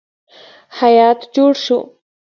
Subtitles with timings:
[0.79, 1.77] هیات جوړ شو.